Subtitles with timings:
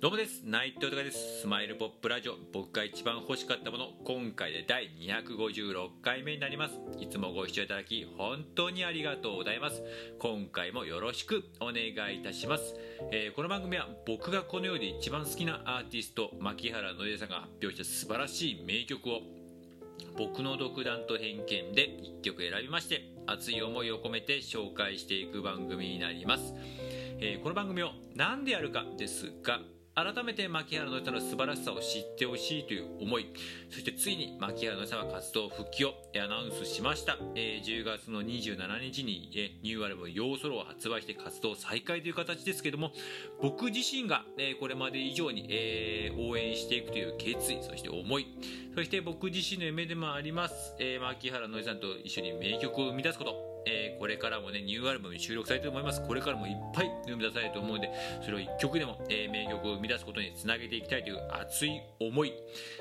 [0.00, 0.42] どうもです。
[0.44, 1.40] 内藤隆です。
[1.40, 2.34] スマイルポップラジオ。
[2.52, 3.88] 僕が一番欲しかったもの。
[4.04, 6.78] 今回で第256回目になります。
[7.00, 9.82] いつもご視聴いただき本当にありがとうございます。
[10.20, 12.76] 今回もよろしくお願いいたします、
[13.10, 19.22] えー、この番組は僕がこの世で一番好きなアーティスト牧原のりさんが発表した素晴らしい名曲を
[20.16, 26.54] 僕の独断と偏見で1曲選びまして熱い思いを込めて紹介していく番組になります、
[27.20, 29.60] えー、この番組を何でやるかですが
[29.98, 33.26] 改めて牧原のりさんの素晴らしさを知ってほしいという思い
[33.68, 42.92] そしてついに牧原のりさんは活動復帰をアナウンスしました、えー、10月の27日に、え、ニューアルバム「ヨーソロ」を発売して活動再開という形ですけども
[43.42, 48.26] 僕自身が、え、これまで以上に、え、応援していくという決意そして思い
[48.76, 53.47] そして僕自身の夢でもあります、えー、牧原のりさんと一緒に名曲を生み出すこと。
[53.68, 56.02] えー、これからもね、ニューアルバムに収録されてると思います。
[56.06, 57.90] これからもいっぱい生み出されると思うんで、
[58.24, 62.32] それを1曲でも、えー、名曲を生み出すことにつなげていきたいという熱い思い。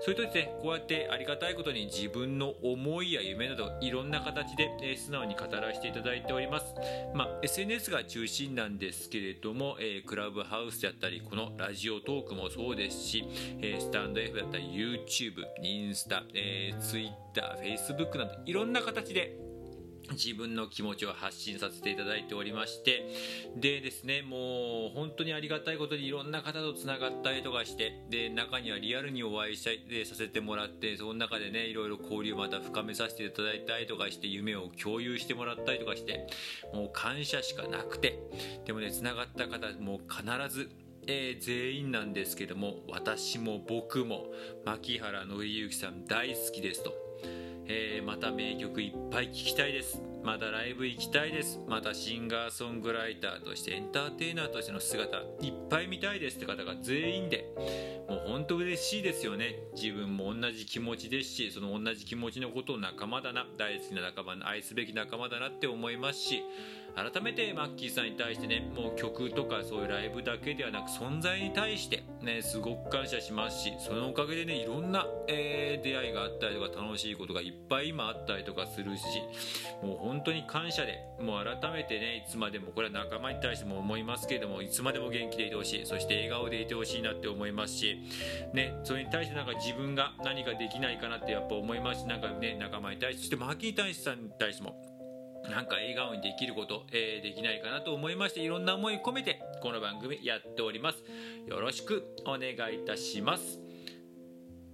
[0.00, 6.74] それとですね、こうやってありがたいことに自分の思いや夢など、いろんな形で、えー、素直に語らせていただいております。
[7.14, 13.24] まあ、SNS が中心なんですけれども、えクラブハウスであったり、このラジオトークもそうですし、
[13.60, 19.49] えスタンド F だったり、YouTube、インスタ、え Twitter、Facebook など、いろんな形で、
[20.12, 23.06] 自分の気持ちを発信させていただいておりまして
[23.56, 36.26] でですねもう本当にありがたいことにいろんな方とつながったりとかしてで中にはリアルにお会いしたりさせてもらってその中でねいろいろ交流また深めさせていただいたりとかして夢を共有してもらったりとかして
[36.72, 38.18] もう感謝しかなくて
[38.64, 40.24] でもねつながった方もう必
[40.54, 40.70] ず
[41.06, 44.26] えー、全員なんですけども私も僕も
[44.64, 46.92] 牧原紀之さん大好きですと。
[47.72, 50.02] えー、また名曲いっぱい聴きたいです。
[50.24, 51.60] またライブ行きたいです。
[51.68, 57.46] またシンガーソングライターとしてエンターテイナーとしての姿いっぱい見たいですって方が全員で。
[58.08, 59.54] もう本当嬉しいですよね。
[59.80, 63.46] 自分も同じ気持ちですしその同じ気持ちのことを仲間だな。
[63.56, 66.42] 大好きな仲間愛すべき仲間だなって思いますし
[66.94, 79.04] 改めてマッキーさんに対してねもう曲とかそういうライブだけではなく存在に対してねすごく感謝しますしそのおかげでねいろんな、えー、出会いがあったりとか楽しいことがいっぱい今あったりとかするし
[79.82, 87.96] もう本当に感謝でもう改めてねいつまでもこれは仲間に対しても思いますけれどもいつまでも元気でいてほしいそして笑顔でいてほしいなって思いますし
[88.52, 94.90] ねそれに対してなんか自分が何かできないかなってやっぱ思いますしなんかね仲間に対してそしてマッキー大使さんに対しても
[95.48, 100.98] なんか笑顔にできること、えー、できないかなと思いましていろんな思い込めてこの番組やっております。
[101.46, 103.58] よろしくお願いいたします。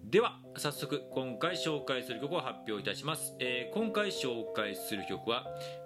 [0.05, 5.45] では早速今回紹介する曲を発表いたします、えー、今回紹介する曲は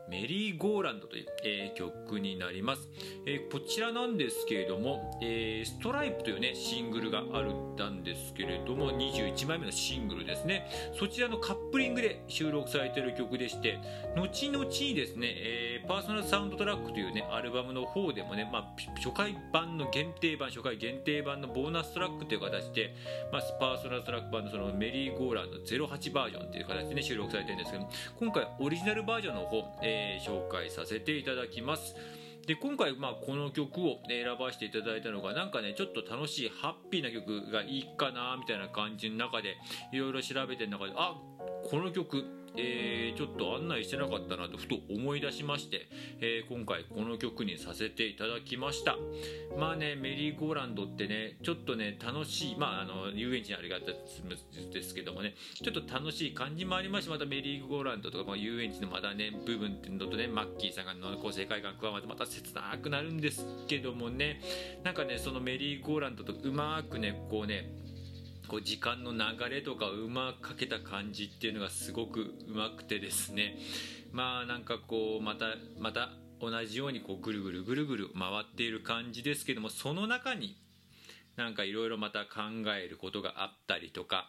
[0.09, 2.89] メリーゴーランドという、えー、曲になります、
[3.27, 10.67] えー、こちらなんですけれども、えー、ストライプというねシングルがあるんですけれども21枚目のシングルですね。
[10.99, 13.79] そちらのカップリングで収録されている曲でして
[14.17, 22.95] 後々にですね、えパーソナルサウンドトラックというねアルバムの方でもね、まあ、初回版の限定版初回限定版のボーナストラックという形で、
[23.33, 27.89] まあ、パーソナルトラック版のそのメリーゴーランド08バージョンっていう形でね収録されてるんですけど
[28.19, 31.95] 今回オリジナルバージョンの方、えー、紹介させていただきます。
[32.47, 39.57] で今回、まあ、この曲を選ばせていただいたのがなんかねちょっと楽しいハッピーな曲がいいかなみたいな感じの中で
[39.93, 41.15] いろいろ調べてる中であ
[41.71, 42.25] この曲
[42.57, 45.89] えー、ちょっと案内してなかったなとふと思い出しまして、
[46.21, 48.97] えー、今回この曲にさせていただきました。
[49.59, 64.41] まあねメリーゴーランドってねちょっとね楽しいまああの遊園地にありがたですけどもねちょっと楽しい感じもありましてまたメリーゴーランドとか、まあ、遊園地のまだね部分っていうのとねマッキーさんがのこう世界観加わってまた切なくなるんですけどもね。
[64.85, 67.80] なんかねそのメリーゴーランドとうまくねこうね
[68.51, 69.19] こう時間の流
[69.49, 73.57] れとかうまくかけた感じっていうのがすごくうまくてですね。
[74.11, 76.11] まあなんかこうまたまた
[76.41, 80.57] 同じようにこうぐるぐるぐるぐる回っている感じですけどもその中に
[81.37, 82.41] なんかいろいろまた考
[82.77, 84.29] えることがあったりとか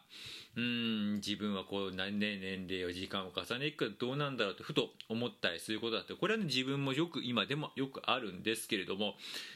[0.55, 9.15] うん自分はこう年年齢を時間を重ねていくかどうなんだろうとふと思ったりすることだってこれは、ね、自分もよく今でもよくあるんですけれども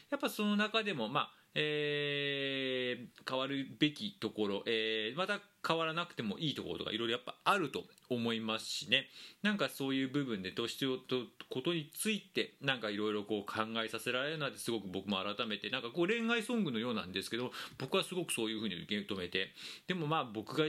[0.10, 9.08] やっぱその中でもまあえー、変わるべきところ、えー、また変わらなくてもいいところとかいろいろやっぱあると思いますしね。
[9.42, 11.00] なんかそういう部分で年と
[11.50, 19.50] ことについてなんかいろいろこう考えさせられるなってすごく僕も改めてなんかこう恋愛ソングのようなんですけど僕はすごくそういうふうに受け止めて
[19.88, 20.66] でもまあ僕が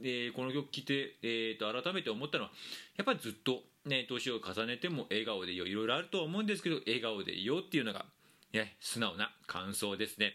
[0.00, 2.50] えー、この曲聴いて、えー、と改めて思ったのは
[2.96, 8.06] やっぱりずっとね年を重ねても笑顔でいよいろいろあるとは思うんですけど笑顔でいよっていうのが
[8.52, 10.34] ね、素直な感想ですね。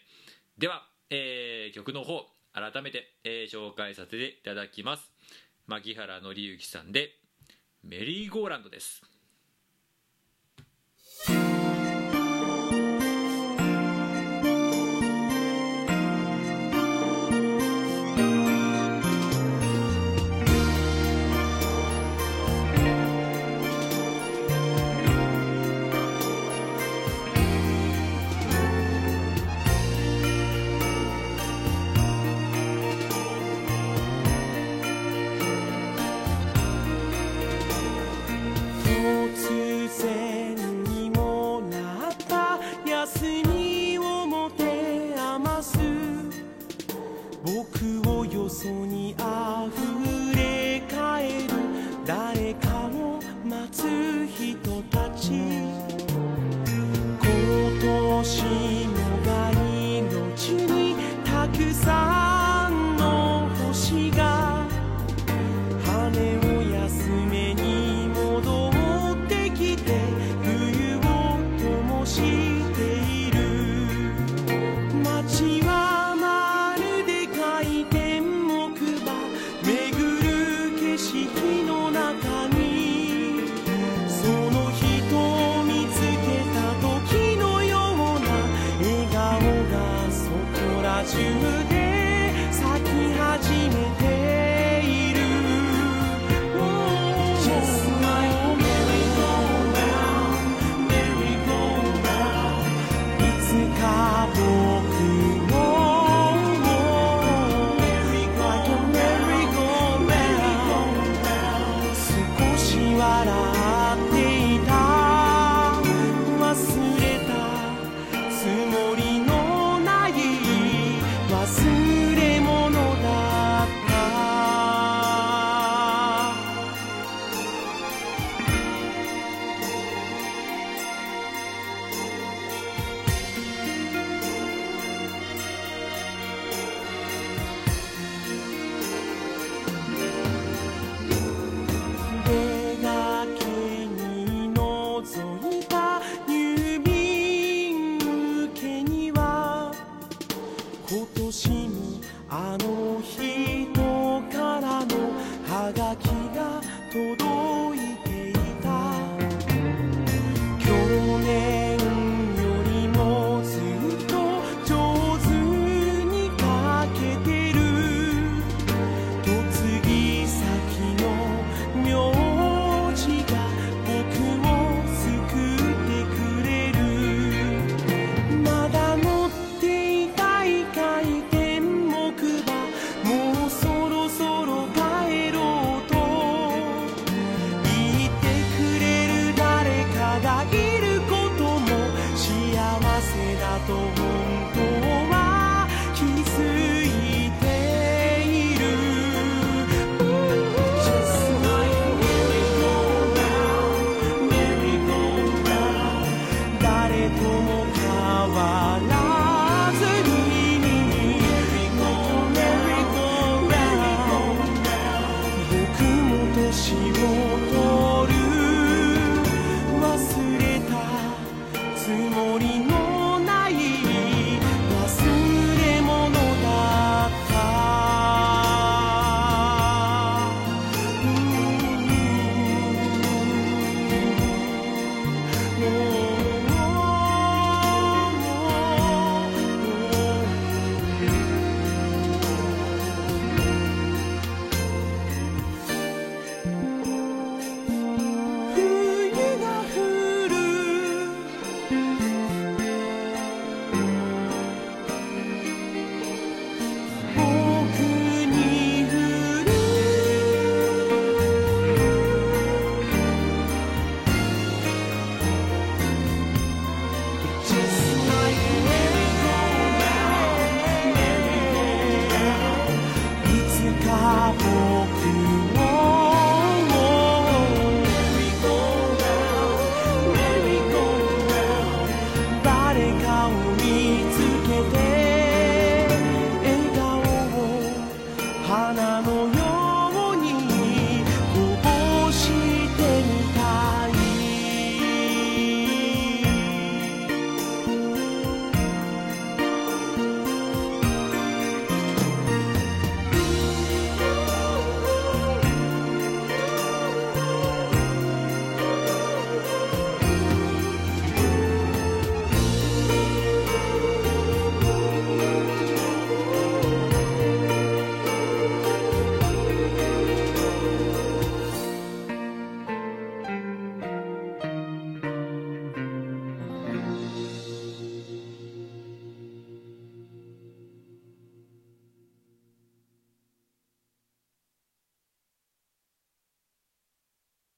[0.57, 5.11] では、えー、曲の方、改めて、えー、紹介させていただきます。
[5.67, 7.11] 牧原紀之さんで、
[7.83, 9.03] メリーゴーランドです。
[52.07, 52.76] 誰か